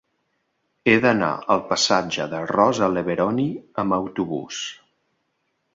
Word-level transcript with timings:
He 0.89 0.95
d'anar 1.03 1.29
al 1.55 1.61
passatge 1.73 2.25
de 2.33 2.41
Rosa 2.53 2.91
Leveroni 2.97 3.47
amb 3.85 3.99
autobús. 4.03 4.65